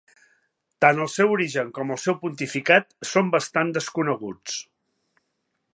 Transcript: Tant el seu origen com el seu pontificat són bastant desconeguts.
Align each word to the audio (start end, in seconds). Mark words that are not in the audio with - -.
Tant 0.85 1.01
el 1.03 1.09
seu 1.15 1.33
origen 1.33 1.69
com 1.75 1.93
el 1.95 1.99
seu 2.05 2.17
pontificat 2.23 2.91
són 3.11 3.29
bastant 3.37 3.75
desconeguts. 3.79 4.57